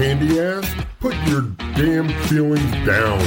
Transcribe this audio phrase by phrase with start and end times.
[0.00, 0.66] candy ass,
[0.98, 1.42] put your
[1.76, 3.18] damn feelings down.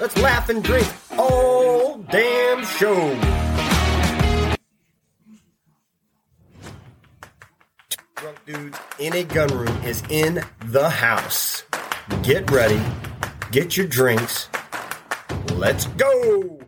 [0.00, 3.14] Let's laugh and drink all damn show.
[8.16, 11.64] Drunk dudes in a gun room is in the house.
[12.22, 12.80] Get ready,
[13.50, 14.48] get your drinks.
[15.56, 16.61] Let's go.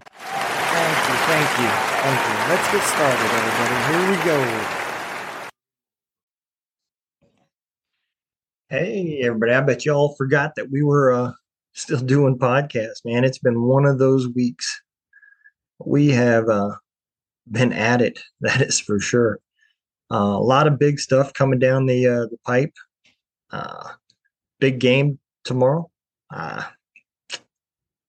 [1.35, 2.35] Thank you, thank you.
[2.49, 3.77] Let's get started, everybody.
[3.91, 4.39] Here we go.
[8.69, 9.53] Hey, everybody.
[9.53, 11.33] I bet y'all forgot that we were uh,
[11.73, 13.25] still doing podcasts, man.
[13.25, 14.81] It's been one of those weeks.
[15.85, 16.77] We have uh,
[17.51, 19.41] been at it, that is for sure.
[20.13, 22.75] Uh, a lot of big stuff coming down the uh, the pipe.
[23.51, 23.89] Uh,
[24.61, 25.91] big game tomorrow.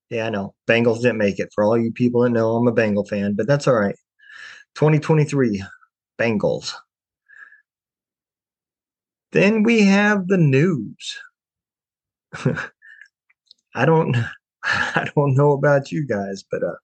[0.10, 0.54] Yeah, I know.
[0.68, 1.50] Bengals didn't make it.
[1.54, 3.96] For all you people that know, I'm a Bengal fan, but that's all right.
[4.76, 5.64] 2023
[6.20, 6.74] Bengals.
[9.34, 11.20] Then we have the news.
[13.76, 14.16] I don't
[14.64, 16.76] I don't know about you guys, but uh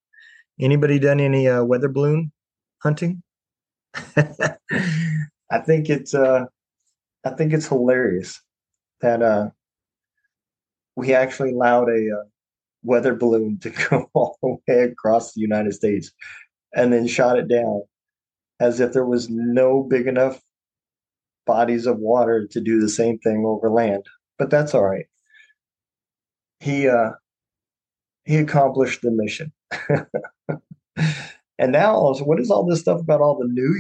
[0.60, 2.32] anybody done any uh weather balloon
[2.84, 3.24] hunting?
[4.18, 6.46] I think it's uh
[7.26, 8.42] I think it's hilarious
[9.02, 9.50] that uh
[10.96, 12.24] we actually allowed a uh,
[12.84, 16.12] weather balloon to go all the way across the United States
[16.74, 17.84] and then shot it down
[18.60, 20.42] as if there was no big enough
[21.46, 24.06] bodies of water to do the same thing over land.
[24.38, 25.06] But that's all right.
[26.60, 27.12] He uh
[28.24, 29.52] he accomplished the mission.
[31.58, 33.76] and now also, what is all this stuff about all the new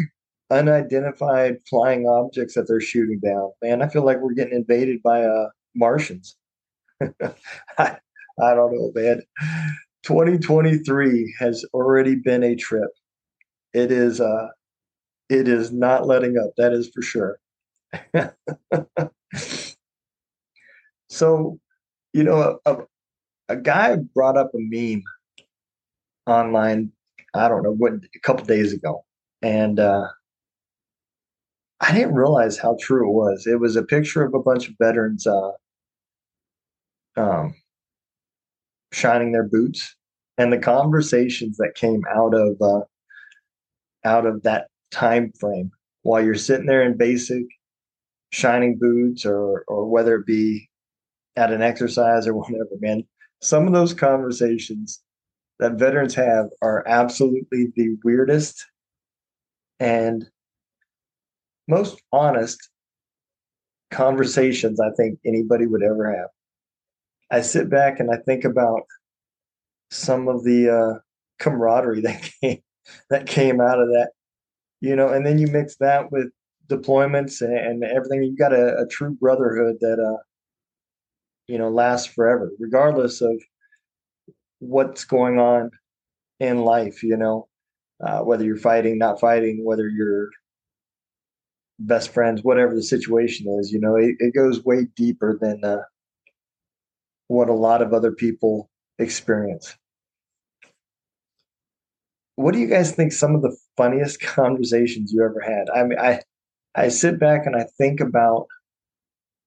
[0.49, 3.51] unidentified flying objects that they're shooting down?
[3.61, 6.35] Man, I feel like we're getting invaded by uh Martians.
[8.41, 9.21] I don't know, man.
[10.03, 12.89] 2023 has already been a trip.
[13.73, 14.47] It is uh
[15.29, 17.39] it is not letting up, that is for sure.
[21.09, 21.59] so,
[22.13, 22.77] you know, a,
[23.49, 25.03] a guy brought up a meme
[26.27, 26.91] online,
[27.33, 29.05] I don't know what a couple days ago.
[29.41, 30.07] And uh
[31.79, 33.47] I didn't realize how true it was.
[33.47, 35.51] It was a picture of a bunch of veterans uh
[37.17, 37.55] um
[38.91, 39.95] shining their boots.
[40.37, 42.81] And the conversations that came out of uh,
[44.03, 45.71] out of that time frame
[46.03, 47.43] while you're sitting there in basic
[48.31, 50.69] shining boots or or whether it be
[51.35, 53.03] at an exercise or whatever man
[53.41, 55.01] some of those conversations
[55.59, 58.65] that veterans have are absolutely the weirdest
[59.79, 60.25] and
[61.67, 62.69] most honest
[63.91, 66.29] conversations i think anybody would ever have
[67.31, 68.81] I sit back and I think about
[69.89, 70.99] some of the uh,
[71.39, 72.61] camaraderie that came
[73.09, 74.11] that came out of that,
[74.81, 76.27] you know, and then you mix that with
[76.67, 78.23] deployments and, and everything.
[78.23, 80.21] You've got a, a, true brotherhood that, uh,
[81.47, 83.41] you know, lasts forever, regardless of
[84.59, 85.71] what's going on
[86.39, 87.03] in life.
[87.03, 87.47] You know,
[88.03, 90.29] uh, whether you're fighting, not fighting, whether you're
[91.79, 93.71] best friends, whatever the situation is.
[93.71, 95.63] You know, it, it goes way deeper than.
[95.63, 95.83] Uh,
[97.31, 98.69] what a lot of other people
[98.99, 99.77] experience.
[102.35, 105.69] What do you guys think some of the funniest conversations you ever had?
[105.69, 106.21] I mean, I
[106.75, 108.47] I sit back and I think about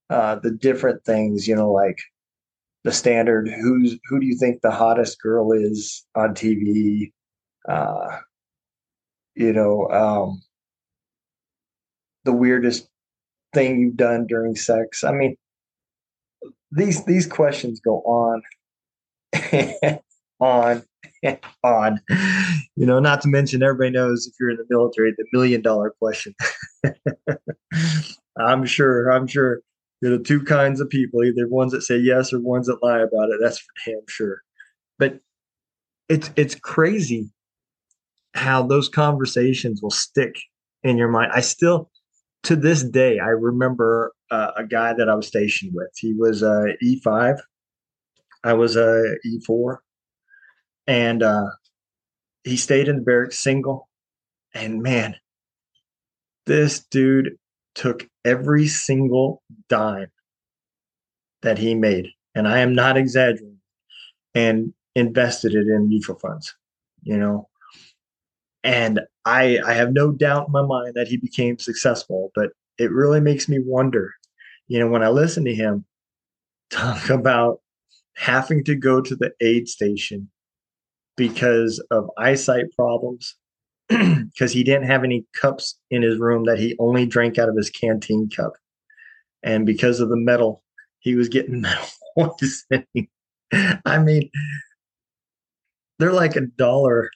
[0.08, 1.98] uh, the different things, you know, like
[2.84, 7.12] the standard who's who do you think the hottest girl is on TV?
[7.68, 8.18] Uh,
[9.34, 10.42] you know, um,
[12.24, 12.88] the weirdest
[13.52, 15.04] thing you've done during sex.
[15.04, 15.36] I mean,
[16.74, 18.42] these these questions go on
[20.40, 20.82] on
[21.64, 22.00] on.
[22.76, 25.94] You know not to mention everybody knows if you're in the military the million dollar
[25.98, 26.34] question.
[28.36, 29.60] I'm sure i'm sure
[30.02, 32.98] there are two kinds of people either ones that say yes or ones that lie
[32.98, 34.42] about it that's for damn sure.
[34.98, 35.20] But
[36.08, 37.30] it's it's crazy
[38.34, 40.34] how those conversations will stick
[40.82, 41.30] in your mind.
[41.32, 41.90] I still
[42.44, 45.90] to this day i remember uh, a guy that I was stationed with.
[45.96, 47.38] He was a uh, E5.
[48.42, 49.78] I was a E4,
[50.86, 51.50] and uh,
[52.42, 53.88] he stayed in the barracks single.
[54.54, 55.16] And man,
[56.46, 57.36] this dude
[57.74, 60.10] took every single dime
[61.42, 63.60] that he made, and I am not exaggerating,
[64.34, 66.54] and invested it in mutual funds.
[67.02, 67.48] You know,
[68.64, 72.90] and I I have no doubt in my mind that he became successful, but it
[72.90, 74.12] really makes me wonder
[74.68, 75.84] you know, when I listen to him
[76.70, 77.60] talk about
[78.16, 80.30] having to go to the aid station
[81.16, 83.36] because of eyesight problems
[83.88, 87.56] because he didn't have any cups in his room that he only drank out of
[87.56, 88.54] his canteen cup.
[89.42, 90.62] And because of the metal
[91.00, 93.08] he was getting metal poisoning.
[93.84, 94.30] I mean
[95.98, 97.10] they're like a dollar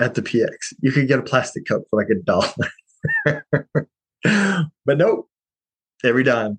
[0.00, 3.44] at the px you could get a plastic cup for like a dollar.
[4.84, 5.28] But nope.
[6.04, 6.58] Every dime.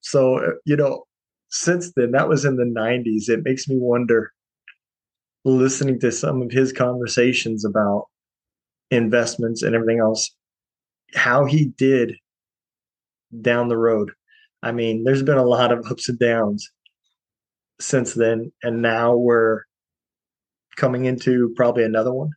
[0.00, 1.04] So you know
[1.50, 4.32] since then that was in the 90s it makes me wonder
[5.44, 8.06] listening to some of his conversations about
[8.90, 10.30] investments and everything else,
[11.14, 12.16] how he did
[13.40, 14.12] down the road.
[14.62, 16.68] I mean, there's been a lot of ups and downs
[17.80, 19.62] since then, and now we're
[20.76, 22.30] coming into probably another one,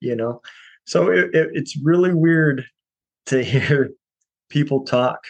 [0.00, 0.40] you know.
[0.84, 2.64] So it, it, it's really weird
[3.26, 3.90] to hear
[4.48, 5.20] people talk.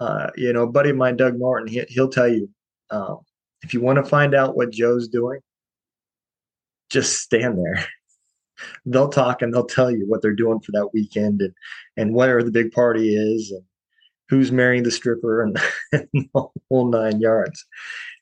[0.00, 2.48] Uh, you know, buddy of mine, Doug Norton, he, will tell you
[2.90, 3.18] um,
[3.62, 5.40] if you want to find out what Joe's doing,
[6.90, 7.84] just stand there.
[8.86, 11.52] they'll talk and they'll tell you what they're doing for that weekend and
[11.96, 13.62] and where the big party is and
[14.28, 15.58] who's marrying the stripper and,
[15.92, 17.64] and the whole nine yards.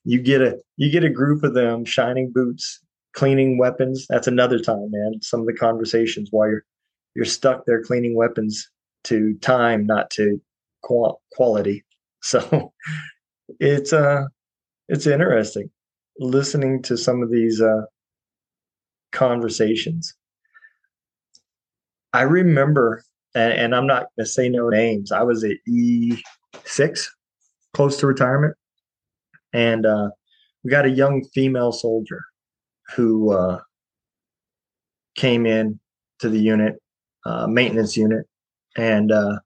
[0.04, 2.80] You get a you get a group of them shining boots,
[3.12, 4.06] cleaning weapons.
[4.08, 5.20] That's another time, man.
[5.22, 6.64] Some of the conversations while you're
[7.14, 8.70] you're stuck there cleaning weapons
[9.04, 10.40] to time, not to
[10.82, 11.84] qual- quality.
[12.22, 12.74] So
[13.60, 14.24] it's uh
[14.90, 15.70] it's interesting
[16.18, 17.86] listening to some of these uh
[19.10, 20.14] conversations.
[22.12, 23.02] I remember,
[23.34, 25.12] and, and I'm not to say no names.
[25.12, 27.06] I was at E6,
[27.72, 28.54] close to retirement,
[29.52, 30.10] and uh,
[30.62, 32.20] we got a young female soldier
[32.94, 33.60] who uh,
[35.14, 35.78] came in
[36.20, 36.76] to the unit,
[37.24, 38.26] uh, maintenance unit,
[38.76, 39.38] and uh,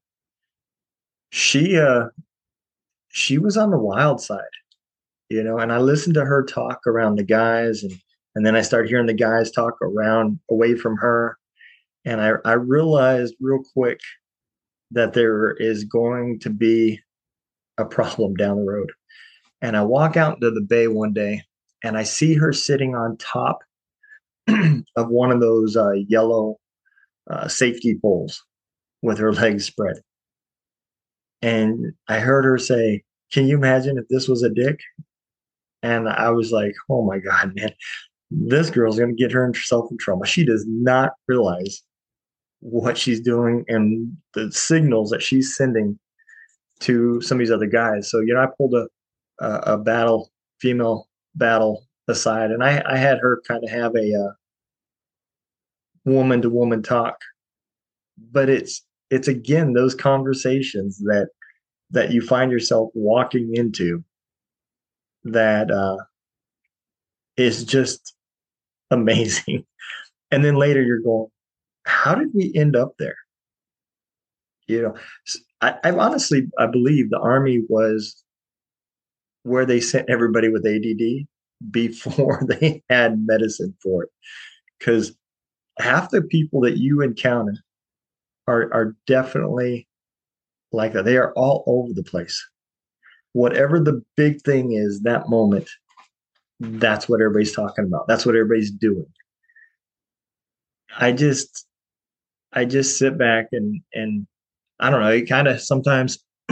[1.31, 2.07] she uh,
[3.09, 4.41] she was on the wild side,
[5.29, 5.59] you know.
[5.59, 7.93] And I listened to her talk around the guys, and
[8.35, 11.39] and then I started hearing the guys talk around away from her,
[12.05, 14.01] and I, I realized real quick
[14.91, 17.01] that there is going to be
[17.79, 18.93] a problem down the road.
[19.63, 21.43] And I walk out into the bay one day
[21.85, 23.61] and I see her sitting on top
[24.49, 26.57] of one of those uh, yellow
[27.31, 28.43] uh, safety poles
[29.03, 29.97] with her legs spread.
[31.43, 34.81] And I heard her say, Can you imagine if this was a dick?
[35.83, 37.71] And I was like, Oh my God, man,
[38.31, 40.25] this girl's going to get herself in trouble.
[40.25, 41.83] She does not realize
[42.61, 45.99] what she's doing and the signals that she's sending
[46.81, 48.11] to some of these other guys.
[48.11, 48.89] So, you know, I pulled a,
[49.39, 54.15] a, a battle, female battle aside, and I, I had her kind of have a
[54.15, 54.33] uh,
[56.05, 57.17] woman to woman talk.
[58.31, 61.29] But it's it's again those conversations that
[61.91, 64.05] that you find yourself walking into
[65.25, 65.99] that uh,
[67.37, 68.15] is just
[68.91, 69.65] amazing.
[70.31, 71.29] And then later you're going,
[71.85, 73.15] how did we end up there?
[74.67, 74.95] You know,
[75.61, 78.24] I, I honestly I believe the army was
[79.45, 81.27] where they sent everybody with ADD
[81.71, 84.11] before they had medicine for it,
[84.79, 85.17] because
[85.79, 87.57] half the people that you encounter
[88.47, 89.89] are are definitely
[90.73, 91.05] like that.
[91.05, 92.43] They are all over the place.
[93.33, 95.69] Whatever the big thing is, that moment,
[96.61, 98.07] that's what everybody's talking about.
[98.07, 99.07] That's what everybody's doing.
[100.97, 101.67] I just
[102.53, 104.27] I just sit back and and
[104.81, 105.11] I don't know.
[105.11, 106.19] It kind of sometimes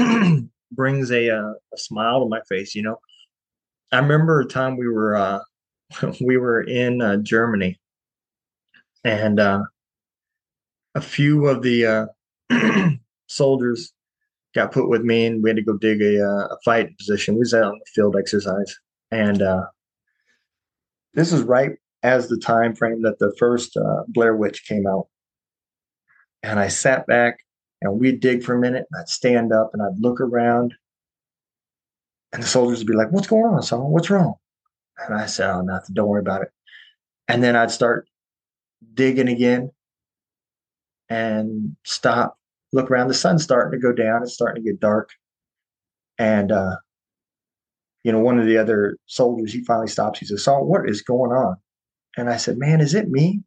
[0.74, 2.74] brings a, uh, a smile to my face.
[2.74, 2.98] You know,
[3.92, 5.40] I remember a time we were uh,
[6.20, 7.78] we were in uh, Germany,
[9.04, 9.62] and uh,
[10.94, 11.86] a few of the
[12.50, 12.90] uh,
[13.28, 13.92] soldiers
[14.54, 17.34] got put with me, and we had to go dig a, uh, a fight position.
[17.34, 18.74] We was out on the field exercise,
[19.10, 19.66] and uh,
[21.14, 23.76] this is right as the time frame that the first
[24.08, 25.06] Blair Witch came out.
[26.42, 27.38] And I sat back
[27.82, 30.74] and we'd dig for a minute and I'd stand up and I'd look around.
[32.32, 33.80] And the soldiers would be like, What's going on, son?
[33.80, 34.34] What's wrong?
[34.98, 35.94] And I said, Oh, nothing.
[35.94, 36.48] Don't worry about it.
[37.28, 38.08] And then I'd start
[38.94, 39.70] digging again
[41.08, 42.38] and stop,
[42.72, 43.08] look around.
[43.08, 44.22] The sun's starting to go down.
[44.22, 45.10] It's starting to get dark.
[46.18, 46.76] And, uh,
[48.04, 50.18] you know, one of the other soldiers, he finally stops.
[50.18, 51.56] He says, Saul, what is going on?
[52.16, 53.42] And I said, Man, is it me?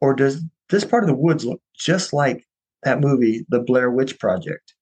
[0.00, 2.45] Or does this part of the woods look just like
[2.86, 4.74] that movie, The Blair Witch Project.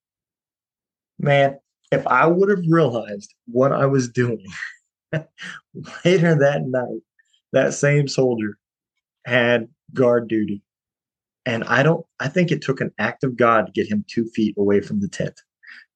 [1.18, 1.58] Man,
[1.90, 4.44] if I would have realized what I was doing
[6.04, 7.00] later that night,
[7.52, 8.58] that same soldier
[9.26, 10.62] had guard duty.
[11.46, 14.26] And I don't, I think it took an act of God to get him two
[14.34, 15.40] feet away from the tent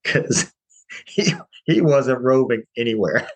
[0.02, 0.52] because
[1.06, 1.32] he,
[1.64, 3.28] he wasn't roving anywhere.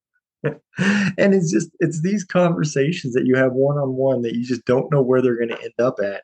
[0.44, 4.64] and it's just it's these conversations that you have one on one that you just
[4.64, 6.22] don't know where they're going to end up at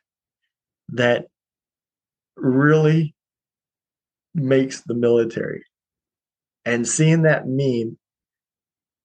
[0.87, 1.27] that
[2.35, 3.15] really
[4.33, 5.63] makes the military.
[6.65, 7.97] And seeing that meme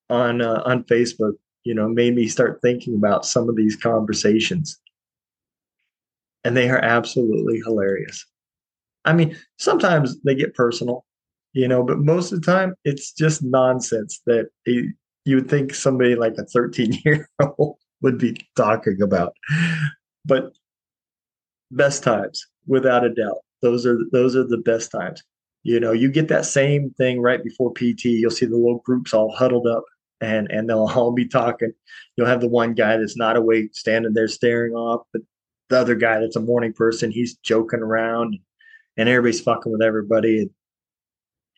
[0.09, 4.79] on uh, on facebook you know made me start thinking about some of these conversations.
[6.43, 8.27] And they are absolutely hilarious.
[9.05, 11.05] I mean sometimes they get personal
[11.53, 16.15] you know but most of the time it's just nonsense that you would think somebody
[16.15, 19.35] like a 13 year old would be talking about.
[20.25, 20.53] But
[21.71, 23.38] best times without a doubt.
[23.62, 25.23] Those are those are the best times.
[25.62, 29.12] You know you get that same thing right before pt you'll see the little groups
[29.12, 29.85] all huddled up
[30.21, 31.73] and and they'll all be talking.
[32.17, 35.23] You'll have the one guy that's not awake standing there staring off but
[35.69, 38.37] the other guy that's a morning person he's joking around
[38.97, 40.50] and everybody's fucking with everybody.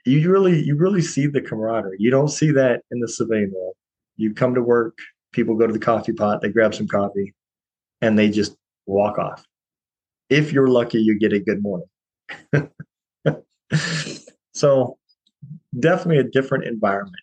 [0.04, 1.96] You really you really see the camaraderie.
[2.00, 3.74] You don't see that in the civilian world.
[4.16, 4.98] You come to work
[5.32, 7.34] people go to the coffee pot they grab some coffee
[8.00, 8.56] and they just
[8.86, 9.44] walk off
[10.32, 11.88] if you're lucky you get a good morning
[14.54, 14.98] so
[15.78, 17.14] definitely a different environment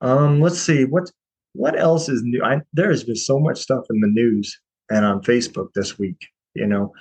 [0.00, 1.10] um let's see what
[1.54, 4.58] what else is new I, there has been so much stuff in the news
[4.90, 6.92] and on facebook this week you know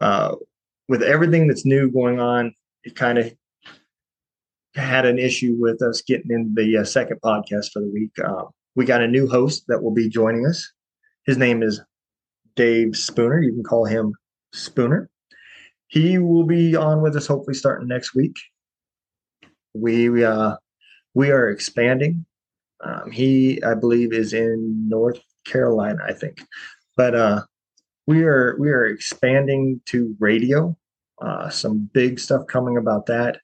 [0.00, 0.34] uh
[0.88, 2.52] with everything that's new going on
[2.84, 3.32] it kind of
[4.74, 8.12] had an issue with us getting in the uh, second podcast for the week.
[8.22, 8.44] Uh,
[8.76, 10.72] we got a new host that will be joining us.
[11.26, 11.80] His name is
[12.60, 13.40] Dave Spooner.
[13.40, 14.12] You can call him
[14.52, 15.08] Spooner.
[15.88, 18.36] He will be on with us hopefully starting next week.
[19.72, 20.56] We uh,
[21.14, 22.26] we are expanding.
[22.84, 26.44] Um, he, I believe, is in North Carolina, I think,
[26.98, 27.44] but uh,
[28.06, 30.76] we are we are expanding to radio
[31.22, 33.38] uh, some big stuff coming about that.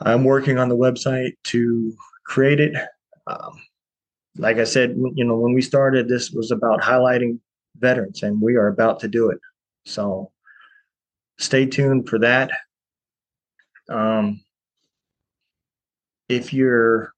[0.00, 2.74] I'm working on the website to create it.
[3.26, 3.52] Um,
[4.38, 7.38] like I said, you know, when we started, this was about highlighting
[7.76, 9.38] veterans, and we are about to do it.
[9.84, 10.30] So
[11.38, 12.50] stay tuned for that.
[13.88, 14.42] Um,
[16.28, 17.12] if your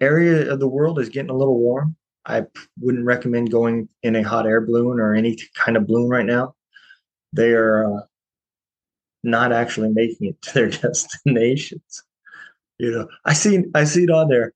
[0.00, 2.44] area of the world is getting a little warm, I
[2.80, 6.56] wouldn't recommend going in a hot air balloon or any kind of balloon right now
[7.36, 8.00] they are uh,
[9.22, 12.02] not actually making it to their destinations.
[12.78, 14.52] You know, I seen I see it on there,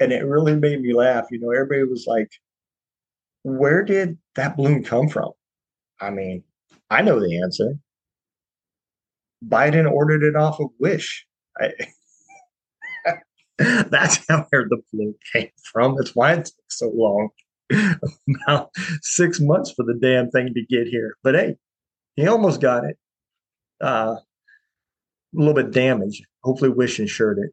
[0.00, 1.26] and it really made me laugh.
[1.30, 2.30] You know, everybody was like,
[3.44, 5.30] "Where did that balloon come from?"
[6.00, 6.42] I mean,
[6.90, 7.78] I know the answer.
[9.46, 11.26] Biden ordered it off of Wish.
[11.60, 11.72] I,
[13.58, 15.96] that's how where the balloon came from.
[15.96, 17.30] That's why it took so long.
[18.46, 18.70] About
[19.02, 21.16] six months for the damn thing to get here.
[21.22, 21.56] But hey,
[22.16, 22.98] he almost got it.
[23.80, 26.24] Uh, a little bit damaged.
[26.42, 27.50] Hopefully, Wish insured it,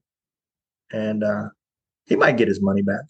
[0.96, 1.50] and uh,
[2.06, 3.06] he might get his money back.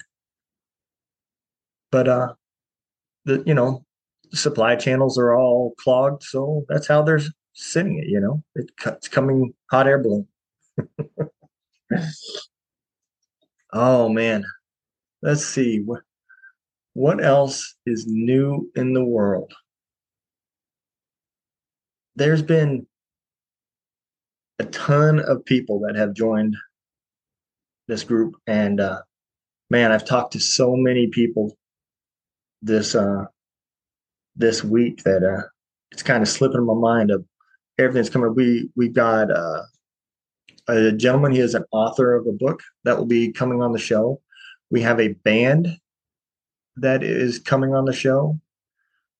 [1.91, 2.33] But uh,
[3.25, 3.85] the you know
[4.33, 7.21] supply channels are all clogged, so that's how they're
[7.53, 8.07] sending it.
[8.07, 10.27] You know, it, it's coming hot air balloon.
[13.73, 14.43] oh man,
[15.21, 16.01] let's see what
[16.93, 19.53] what else is new in the world
[22.15, 22.85] there's been
[24.59, 26.55] a ton of people that have joined
[27.87, 29.01] this group and uh,
[29.69, 31.57] man i've talked to so many people
[32.61, 33.25] this uh
[34.35, 35.47] this week that uh
[35.91, 37.25] it's kind of slipping in my mind of
[37.77, 39.61] everything's coming we we've got uh
[40.67, 43.79] a gentleman he is an author of a book that will be coming on the
[43.79, 44.21] show.
[44.69, 45.77] We have a band
[46.77, 48.39] that is coming on the show.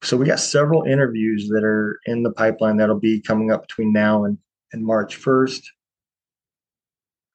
[0.04, 3.94] So we got several interviews that are in the pipeline that'll be coming up between
[3.94, 4.38] now and,
[4.74, 5.64] and March 1st.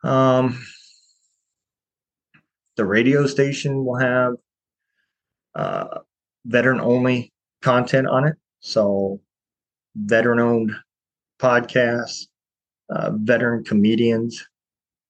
[0.02, 0.64] Um,
[2.76, 4.34] the radio station will have
[5.56, 6.00] uh,
[6.44, 7.32] veteran only
[7.62, 8.36] content on it.
[8.60, 9.20] So,
[9.96, 10.72] veteran owned
[11.40, 12.26] podcasts,
[12.90, 14.46] uh, veteran comedians,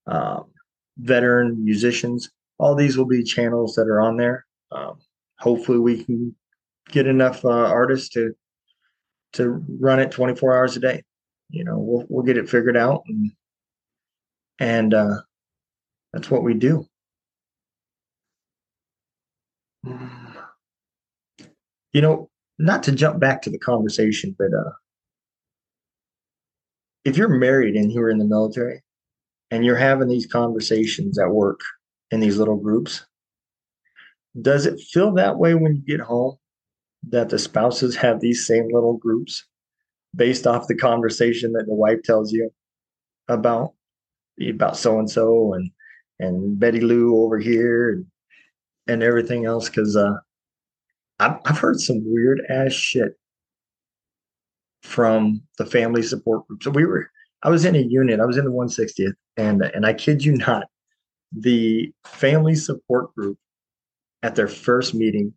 [0.06, 0.44] um,
[0.98, 2.30] veteran musicians.
[2.58, 4.46] All these will be channels that are on there.
[4.72, 4.98] Um,
[5.38, 6.34] hopefully, we can
[6.90, 8.34] get enough uh, artists to
[9.32, 11.02] to run it 24 hours a day.
[11.50, 13.32] You know, we'll we'll get it figured out, and
[14.58, 15.20] and uh,
[16.12, 16.86] that's what we do.
[21.92, 24.70] You know, not to jump back to the conversation, but uh,
[27.04, 28.82] if you're married and you're in the military,
[29.50, 31.60] and you're having these conversations at work
[32.10, 33.06] in these little groups,
[34.42, 36.36] does it feel that way when you get home?
[37.08, 39.44] that the spouses have these same little groups
[40.14, 42.50] based off the conversation that the wife tells you
[43.28, 43.72] about
[44.48, 45.70] about so and so and
[46.18, 48.06] and Betty Lou over here and,
[48.88, 49.68] and everything else.
[49.68, 50.14] Cause, uh,
[51.18, 53.18] I've, I've heard some weird ass shit
[54.82, 56.62] from the family support group.
[56.62, 57.10] So we were,
[57.42, 60.36] I was in a unit, I was in the 160th, and and I kid you
[60.36, 60.66] not,
[61.32, 63.38] the family support group
[64.22, 65.32] at their first meeting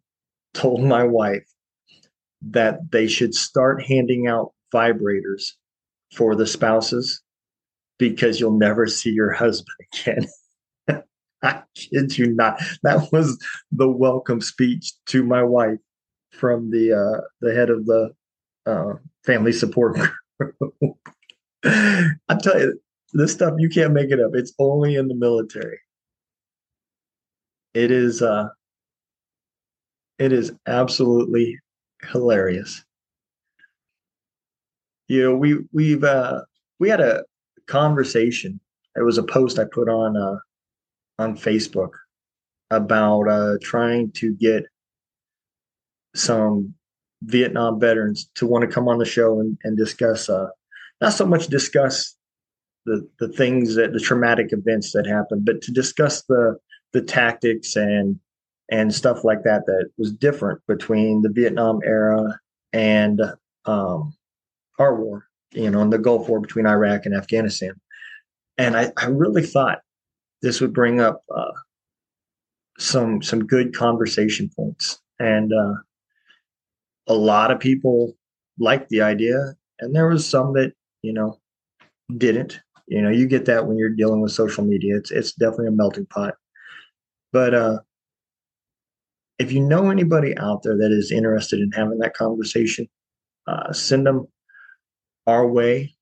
[0.53, 1.45] told my wife
[2.41, 5.51] that they should start handing out vibrators
[6.13, 7.21] for the spouses
[7.97, 10.25] because you'll never see your husband again.
[11.41, 12.61] I kid you not.
[12.83, 13.37] That was
[13.71, 15.79] the welcome speech to my wife
[16.31, 18.11] from the uh, the head of the
[18.65, 18.93] uh,
[19.25, 19.97] family support
[20.37, 20.97] group.
[21.65, 22.79] I tell you,
[23.13, 24.31] this stuff you can't make it up.
[24.33, 25.79] It's only in the military.
[27.73, 28.49] It is uh
[30.17, 31.57] it is absolutely
[32.03, 32.83] hilarious.
[35.07, 36.41] You know, we we've uh
[36.79, 37.23] we had a
[37.67, 38.59] conversation.
[38.95, 40.37] It was a post I put on uh
[41.19, 41.91] on Facebook
[42.71, 44.63] about uh trying to get
[46.15, 46.73] some
[47.23, 50.47] Vietnam veterans to want to come on the show and, and discuss uh
[51.01, 52.15] not so much discuss
[52.85, 56.57] the the things that the traumatic events that happened, but to discuss the
[56.93, 58.19] the tactics and
[58.71, 62.39] and stuff like that that was different between the Vietnam era
[62.71, 63.21] and
[63.65, 64.13] um,
[64.77, 67.73] our war, you know, and the Gulf War between Iraq and Afghanistan.
[68.57, 69.79] And I, I really thought
[70.41, 71.51] this would bring up uh,
[72.77, 75.73] some some good conversation points, and uh,
[77.07, 78.15] a lot of people
[78.57, 81.39] liked the idea, and there was some that you know
[82.17, 82.59] didn't.
[82.87, 84.97] You know, you get that when you're dealing with social media.
[84.97, 86.35] It's it's definitely a melting pot.
[87.31, 87.79] But uh,
[89.37, 92.87] if you know anybody out there that is interested in having that conversation,
[93.47, 94.27] uh, send them
[95.27, 95.95] our way,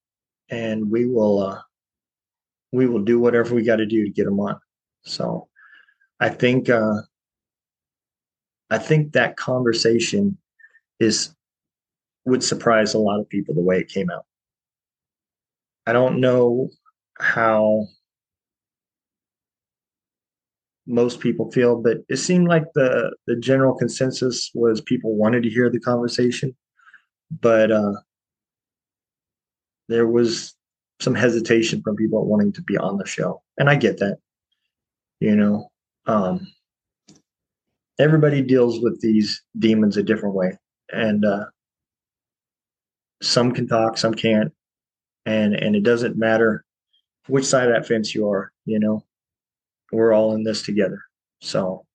[0.50, 1.62] and we will uh,
[2.72, 4.60] we will do whatever we got to do to get them on.
[5.04, 5.48] So,
[6.20, 7.02] I think uh,
[8.70, 10.38] I think that conversation
[11.00, 11.34] is
[12.26, 14.26] would surprise a lot of people the way it came out.
[15.86, 16.70] I don't know
[17.18, 17.88] how
[20.86, 25.50] most people feel, but it seemed like the the general consensus was people wanted to
[25.50, 26.56] hear the conversation,
[27.42, 27.94] but uh,
[29.88, 30.57] there was
[31.00, 34.18] some hesitation from people wanting to be on the show, and I get that.
[35.20, 35.70] You know,
[36.06, 36.48] um,
[38.00, 40.58] everybody deals with these demons a different way,
[40.92, 41.46] and uh,
[43.22, 44.54] some can talk, some can't.
[45.26, 46.64] And and it doesn't matter
[47.28, 49.04] which side of that fence you are you know
[49.92, 51.02] we're all in this together.
[51.42, 51.86] So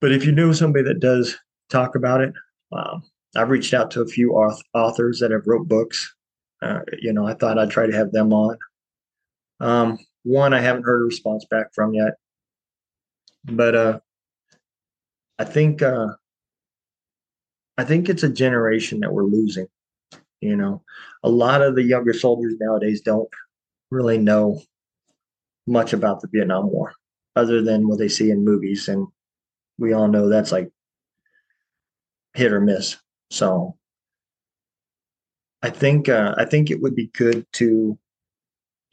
[0.00, 2.32] but if you know somebody that does talk about it
[2.72, 3.02] um,
[3.36, 6.14] i've reached out to a few authors that have wrote books
[6.62, 8.56] uh, you know i thought i'd try to have them on
[9.60, 12.14] um, one i haven't heard a response back from yet
[13.44, 14.00] but uh,
[15.38, 16.08] i think uh,
[17.78, 19.66] i think it's a generation that we're losing
[20.40, 20.82] you know,
[21.22, 23.28] a lot of the younger soldiers nowadays don't
[23.90, 24.62] really know
[25.66, 26.94] much about the Vietnam War
[27.36, 28.88] other than what they see in movies.
[28.88, 29.06] And
[29.78, 30.70] we all know that's like
[32.34, 32.96] hit or miss.
[33.30, 33.76] So
[35.62, 37.98] I think uh, I think it would be good to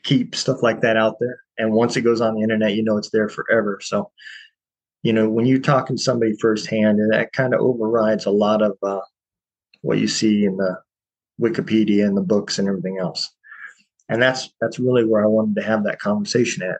[0.04, 1.42] keep stuff like that out there.
[1.58, 3.80] And once it goes on the internet, you know it's there forever.
[3.82, 4.12] So,
[5.02, 8.62] you know, when you're talking to somebody firsthand, and that kind of overrides a lot
[8.62, 9.02] of uh,
[9.82, 10.78] what you see in the
[11.42, 13.30] Wikipedia and the books and everything else.
[14.10, 16.80] And that's that's really where I wanted to have that conversation at.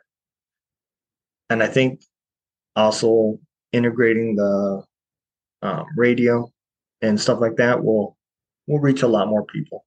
[1.50, 2.02] And I think
[2.76, 3.38] also
[3.72, 4.84] integrating the
[5.62, 6.50] um, radio
[7.02, 8.17] and stuff like that will
[8.68, 9.84] will reach a lot more people.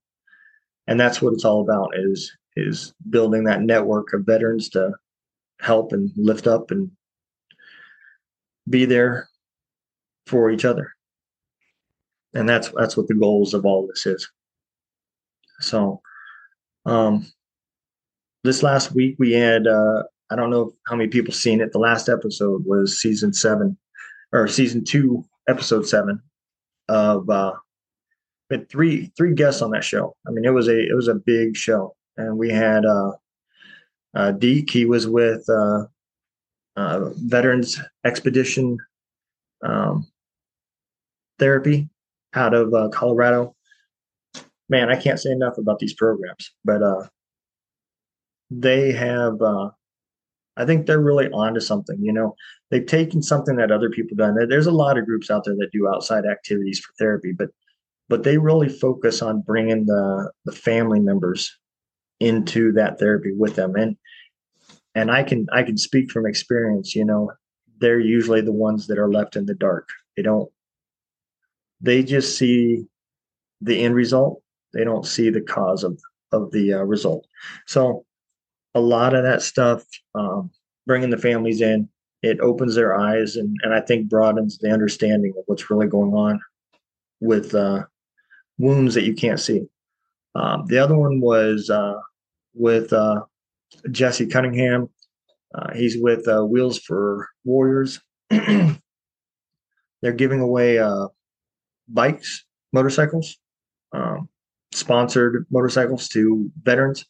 [0.88, 4.92] And that's what it's all about is is building that network of veterans to
[5.62, 6.92] help and lift up and
[8.70, 9.30] be there
[10.26, 10.92] for each other.
[12.34, 14.30] And that's that's what the goals of all this is.
[15.60, 16.02] So,
[16.86, 17.32] um,
[18.44, 21.72] this last week we had uh, I don't know how many people seen it.
[21.72, 23.78] The last episode was season seven
[24.32, 26.22] or season two, episode seven
[26.90, 27.54] of uh,
[28.52, 30.16] had three three guests on that show.
[30.28, 33.12] I mean, it was a it was a big show, and we had uh,
[34.14, 34.70] uh, Deke.
[34.70, 35.86] He was with uh,
[36.76, 38.78] uh, Veterans Expedition
[39.64, 40.08] um,
[41.40, 41.90] Therapy
[42.34, 43.56] out of uh, Colorado
[44.72, 47.08] man, I can't say enough about these programs, but uh,
[48.50, 49.40] they have.
[49.40, 49.70] Uh,
[50.58, 51.98] I think they're really onto something.
[52.02, 52.36] You know,
[52.72, 54.36] they've taken something that other people done.
[54.50, 57.50] There's a lot of groups out there that do outside activities for therapy, but
[58.12, 61.58] but they really focus on bringing the the family members
[62.20, 63.74] into that therapy with them.
[63.78, 63.96] And
[64.94, 66.94] and I can I can speak from experience.
[66.94, 67.32] You know,
[67.80, 69.88] they're usually the ones that are left in the dark.
[70.18, 70.52] They don't.
[71.80, 72.86] They just see
[73.62, 74.44] the end result.
[74.74, 75.98] They don't see the cause of
[76.34, 77.26] of the uh, result.
[77.66, 78.06] So,
[78.76, 80.52] a lot of that stuff, um,
[80.86, 81.88] bringing the families in,
[82.24, 86.12] it opens their eyes and and I think broadens the understanding of what's really going
[86.14, 86.42] on
[87.22, 87.86] with uh,
[88.62, 89.64] wounds that you can't see.
[90.36, 92.00] Um, the other one was uh,
[92.54, 93.22] with uh,
[93.92, 94.90] Jesse Cunningham.
[95.54, 98.00] Uh, he's with uh, Wheels for Warriors.
[98.30, 98.78] They're
[100.16, 101.08] giving away uh,
[101.88, 103.38] bikes, motorcycles,
[103.94, 104.30] um,
[104.72, 107.06] sponsored motorcycles to veterans.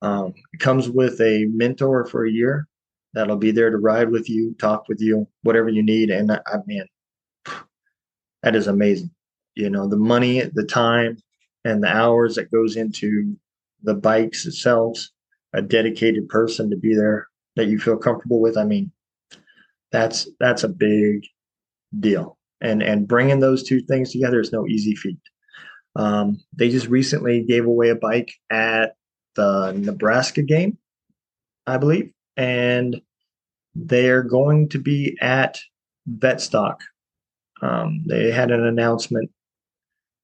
[0.00, 2.66] Um, it comes with a mentor for a year
[3.14, 6.10] that'll be there to ride with you, talk with you, whatever you need.
[6.10, 6.84] And I, I mean,
[8.42, 9.10] that is amazing.
[9.54, 11.18] You know, the money, the time,
[11.64, 13.36] and the hours that goes into
[13.82, 14.98] the bikes itself,
[15.52, 18.56] a dedicated person to be there that you feel comfortable with.
[18.56, 18.90] I mean,
[19.90, 21.26] that's that's a big
[21.98, 22.38] deal.
[22.60, 25.18] And and bringing those two things together is no easy feat.
[25.94, 28.96] Um, they just recently gave away a bike at
[29.34, 30.78] the Nebraska game,
[31.66, 33.00] I believe, and
[33.74, 35.60] they're going to be at
[36.08, 36.76] Vetstock.
[37.60, 39.30] Um, they had an announcement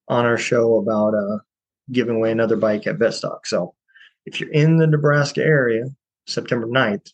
[0.09, 1.39] on our show about uh,
[1.93, 3.41] giving away another bike at Vetstock.
[3.45, 3.75] So
[4.27, 5.85] if you're in the Nebraska area,
[6.27, 7.13] September 9th,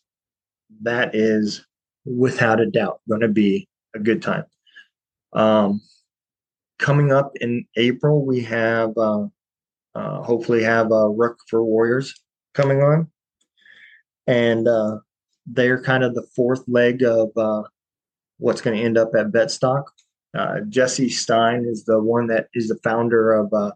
[0.81, 1.65] that is
[2.05, 4.45] without a doubt going to be a good time.
[5.33, 5.81] Um,
[6.79, 9.27] coming up in April, we have uh,
[9.95, 12.13] uh, hopefully have a Ruck for Warriors
[12.53, 13.09] coming on,
[14.27, 14.99] and uh,
[15.45, 17.63] they're kind of the fourth leg of uh,
[18.37, 19.83] what's going to end up at Vetstock.
[20.35, 23.71] Uh, Jesse Stein is the one that is the founder of uh,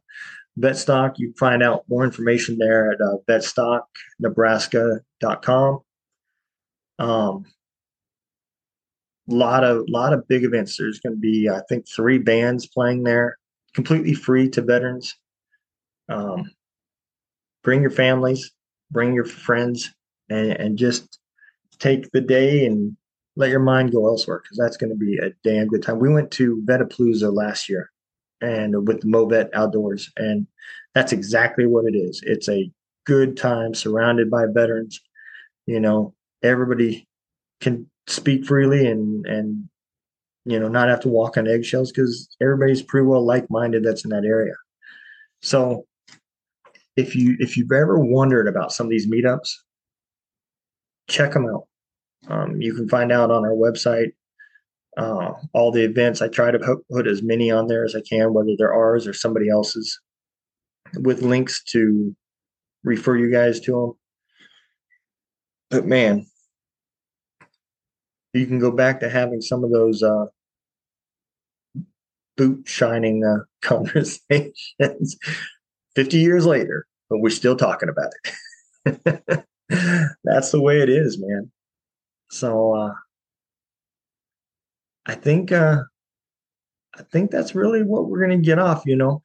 [0.59, 1.13] Vetstock.
[1.17, 5.79] You find out more information there at uh, vetstocknebraska.com.
[6.99, 7.45] Um,
[9.27, 10.77] lot of lot of big events.
[10.77, 13.37] There's going to be, I think, three bands playing there,
[13.73, 15.15] completely free to veterans.
[16.09, 16.51] Um,
[17.63, 18.51] bring your families,
[18.91, 19.93] bring your friends,
[20.29, 21.19] and, and just
[21.79, 22.97] take the day and
[23.35, 25.99] let your mind go elsewhere because that's going to be a damn good time.
[25.99, 27.91] We went to Vetapalooza last year
[28.41, 30.47] and uh, with the Movet Outdoors, and
[30.93, 32.21] that's exactly what it is.
[32.25, 32.71] It's a
[33.05, 34.99] good time surrounded by veterans.
[35.65, 36.13] You know,
[36.43, 37.07] everybody
[37.61, 39.69] can speak freely and and
[40.45, 44.09] you know not have to walk on eggshells because everybody's pretty well like-minded that's in
[44.09, 44.55] that area.
[45.41, 45.85] So
[46.95, 49.49] if you if you've ever wondered about some of these meetups,
[51.07, 51.68] check them out.
[52.27, 54.11] Um, you can find out on our website
[54.97, 56.21] uh, all the events.
[56.21, 59.13] I try to put as many on there as I can, whether they're ours or
[59.13, 59.99] somebody else's,
[60.95, 62.15] with links to
[62.83, 63.93] refer you guys to them.
[65.69, 66.25] But man,
[68.33, 70.25] you can go back to having some of those uh,
[72.37, 75.17] boot shining uh, conversations
[75.95, 79.45] 50 years later, but we're still talking about it.
[80.23, 81.51] That's the way it is, man.
[82.29, 82.93] So uh,
[85.05, 85.83] I think uh,
[86.97, 88.83] I think that's really what we're gonna get off.
[88.85, 89.21] You know,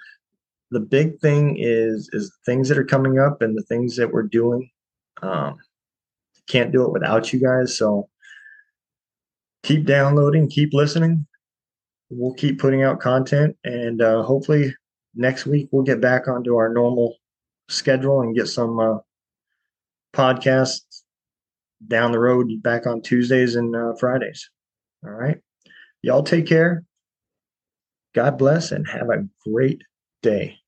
[0.71, 4.23] the big thing is is things that are coming up and the things that we're
[4.23, 4.71] doing.
[5.23, 5.57] Um,
[6.49, 7.77] can't do it without you guys.
[7.79, 8.09] So
[9.63, 11.27] keep downloading, keep listening.
[12.11, 14.75] We'll keep putting out content, and uh, hopefully
[15.15, 17.17] next week we'll get back onto our normal
[17.69, 18.99] schedule and get some uh,
[20.15, 20.94] podcasts
[21.89, 24.51] down the road back on Tuesdays and uh, Fridays.
[25.05, 25.39] All right.
[26.03, 26.85] Y'all take care.
[28.15, 29.83] God bless and have a great
[30.23, 30.59] day.